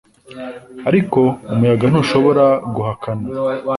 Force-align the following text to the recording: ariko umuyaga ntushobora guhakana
ariko 0.89 1.21
umuyaga 1.51 1.85
ntushobora 1.91 2.45
guhakana 2.75 3.25